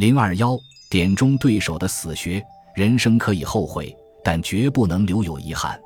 [0.00, 0.58] 零二幺
[0.88, 2.42] 点中对手的死穴：
[2.74, 5.78] 人生可以后悔，但绝不能留有遗憾。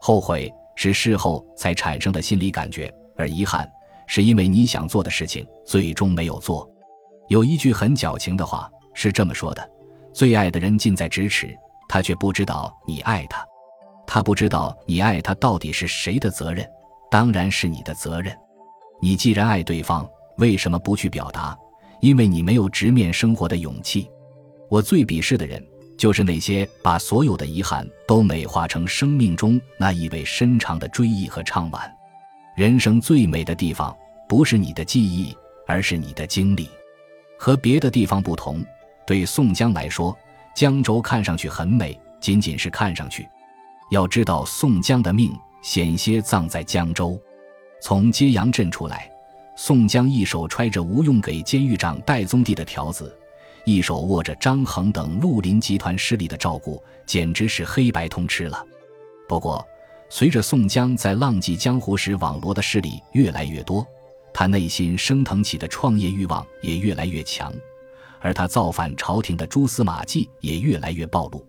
[0.00, 3.68] 后悔是事后才产生的心理感觉，而遗憾
[4.06, 6.70] 是因为你想做的事情最终没有做。
[7.26, 9.70] 有一句很矫情的话是这么说的：
[10.12, 11.52] 最爱的人近在咫尺，
[11.88, 13.44] 他却不知道你爱他。
[14.06, 16.64] 他不知道你爱他到底是谁的责任，
[17.10, 18.32] 当然是你的责任。
[19.02, 21.58] 你既然爱对方，为什么不去表达？
[22.00, 24.08] 因为你没有直面生活的勇气。
[24.68, 25.64] 我最鄙视的人，
[25.96, 31.80] 就是那些把所有的遗憾都美化成生命中那意味深长的追忆和怅惘。
[32.56, 33.96] 人生最美的地方，
[34.28, 36.68] 不是你的记忆，而是你的经历。
[37.38, 38.64] 和别的地方不同，
[39.06, 40.16] 对宋江来说，
[40.54, 43.28] 江州看上去很美，仅仅是看上去。
[43.90, 47.18] 要知道，宋江的命险些葬在江州。
[47.80, 49.08] 从揭阳镇出来，
[49.60, 53.12] 宋江一手揣着吴用给监狱长戴宗递的条子，
[53.64, 58.64] 一手握着张衡等绿林集团势力的照顾，简直是黑白通吃了。
[59.28, 59.66] 不过，
[60.08, 63.84] 随着宋江在浪迹江湖时网罗的势力越来越多，
[64.32, 67.52] 他内心升腾起的创业欲望也越来越强，
[68.20, 71.44] 而他造反朝廷的蛛丝马迹也越来越暴露。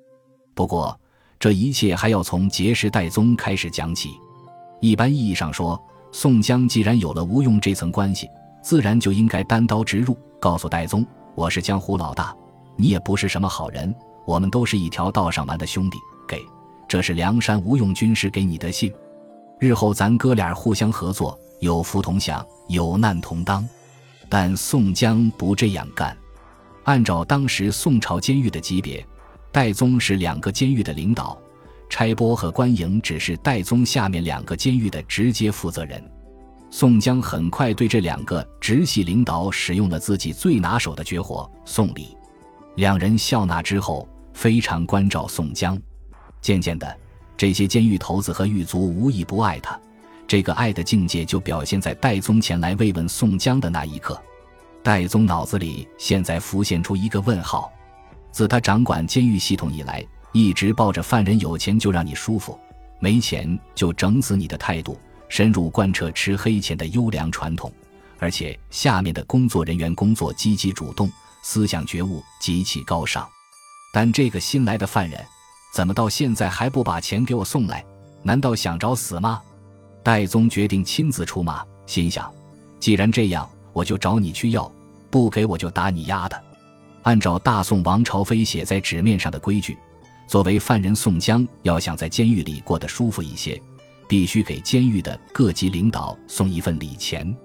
[0.55, 0.99] 不过，
[1.39, 4.09] 这一切还要从结识戴宗开始讲起。
[4.81, 5.79] 一般意义上说，
[6.11, 8.29] 宋江既然有了吴用这层关系，
[8.63, 12.35] 自然就应该单刀直入，告诉戴宗：“我是江湖老大，
[12.75, 13.93] 你也不是什么好人，
[14.25, 16.43] 我们都是一条道上玩的兄弟。”给，
[16.87, 18.91] 这是梁山吴用军师给你的信。
[19.59, 23.67] 日后咱哥俩互相合作，有福同享，有难同当。
[24.27, 26.15] 但宋江不这样干，
[26.83, 29.05] 按照当时宋朝监狱的级别。
[29.51, 31.35] 戴宗是两个监狱的领导，
[31.89, 36.01] 差拨和官营只是戴宗下面两个监狱的直接负责人。
[36.71, 42.15] 宋江很快对这两个直系领导使用了自己最拿手的绝活——送礼。
[42.75, 45.77] 两人笑纳之后，非常关照宋江。
[46.39, 46.95] 渐渐的，
[47.35, 49.77] 这些监狱头子和狱卒无一不爱他。
[50.27, 54.21] 这个爱的境界就表现在戴宗前来慰问宋江的那一刻。
[54.83, 57.71] 戴宗脑子里现在浮现出一个问号。
[58.31, 62.57] 自他掌管监狱系统以来，一直抱着犯人有钱就让你舒服，
[62.99, 64.97] 没钱就整死你的态度，
[65.27, 67.71] 深入贯彻吃黑钱的优良传统。
[68.19, 71.09] 而且下面的工作人员工作积极主动，
[71.41, 73.27] 思想觉悟极其高尚。
[73.93, 75.19] 但这个新来的犯人，
[75.73, 77.83] 怎么到现在还不把钱给我送来？
[78.21, 79.41] 难道想找死吗？
[80.03, 82.29] 戴宗决定亲自出马，心想：
[82.79, 84.69] 既然这样，我就找你去要，
[85.09, 86.43] 不给我就打你丫的。
[87.03, 89.77] 按照大宋王朝飞写在纸面上的规矩，
[90.29, 93.59] 作为犯人宋江要想在监狱里过得舒服一些，
[94.07, 97.35] 必须给监狱的各级领导送一份礼钱。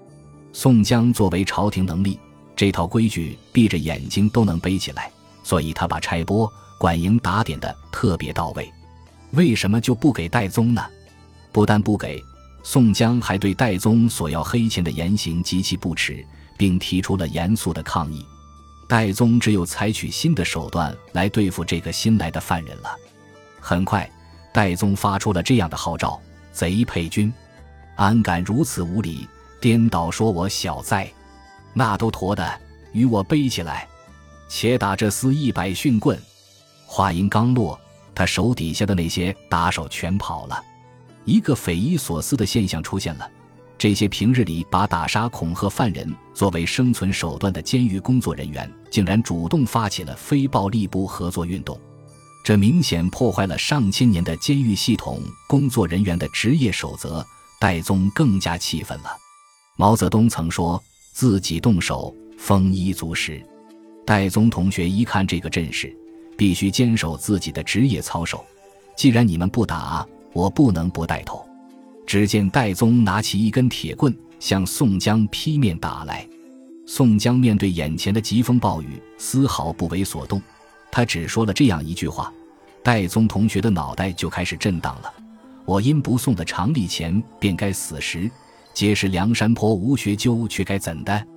[0.53, 2.19] 宋江作为朝廷能力，
[2.55, 5.11] 这套规矩闭着眼睛都能背起来，
[5.43, 6.47] 所以他把差拨、
[6.77, 8.71] 管营打点的特别到位。
[9.31, 10.85] 为什么就不给戴宗呢？
[11.51, 12.23] 不但不给，
[12.61, 16.23] 宋江还对戴宗索要黑钱的言行极其不耻，
[16.55, 18.23] 并提出了严肃的抗议。
[18.87, 22.95] 戴宗只有采取新的手段来对付这个新来的犯人了。
[23.59, 24.09] 很快，
[24.53, 26.19] 戴宗发出了这样的号召
[26.53, 27.33] ：“贼配军，
[27.95, 29.27] 安敢如此无礼，
[29.59, 31.11] 颠倒说我小灾？
[31.73, 33.87] 那都坨的，与我背起来，
[34.47, 36.19] 且打这厮一百训棍。”
[36.85, 37.79] 话音刚落，
[38.13, 40.63] 他手底下的那些打手全跑了。
[41.25, 43.27] 一个匪夷所思的现象出现了。
[43.77, 51.79] 这些平日里把打杀恐吓犯人作为生存手段的监狱工作人员，竟然主动发起了非暴力不合作运动，
[52.43, 57.25] 这明显破坏了上千年的监狱系统工作人员的职业守则。
[57.57, 59.05] 戴宗更加气愤了。
[59.77, 60.81] 毛泽东曾说
[61.13, 63.41] ：“自己动手，丰衣足食。”
[64.05, 65.95] 戴宗同学一看这个阵势，
[66.37, 68.43] 必须坚守自己的职业操守。
[68.95, 71.44] 既然你们不打，我不能不带头。
[72.15, 76.25] 只见戴宗拿起一根铁棍，向宋江劈面打来。
[76.87, 80.41] 宋江面对眼前的疾风暴雨，丝毫不为所动。
[80.89, 82.33] 他只说了这样一句话，
[82.81, 85.13] 戴宗同学的脑袋就开始震荡了。
[85.65, 88.31] 我因不送的常例钱，便该死时，
[88.73, 91.27] 皆是梁山泊吴学究，却该怎的？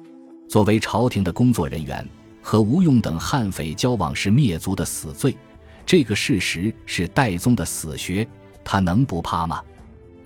[0.48, 2.08] 作为朝廷的工作人员，
[2.40, 5.36] 和吴用等悍匪交往是灭族的死罪，
[5.84, 8.24] 这个事实是戴宗的死穴，
[8.62, 9.60] 他能不怕吗？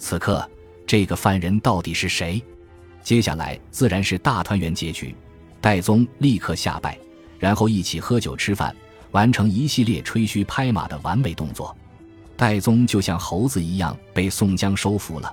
[0.03, 0.45] 此刻，
[0.85, 2.43] 这个犯人到底是谁？
[3.05, 5.15] 接下来自然是大团圆结局。
[5.61, 6.99] 戴宗立刻下拜，
[7.39, 8.75] 然后一起喝酒吃饭，
[9.13, 11.75] 完成一系列吹嘘拍马的完美动作。
[12.37, 15.33] 戴宗就像猴子一样被宋江收服了。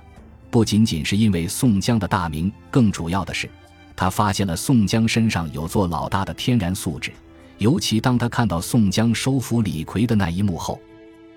[0.52, 3.50] 不仅仅是因为宋江的大名，更主要的是，
[3.96, 7.10] 他发现了宋江身上有做老大的天然素质，
[7.58, 10.80] 尤其当他看到宋江收服李逵的那一幕后，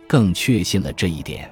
[0.08, 1.52] 更确信了这一点。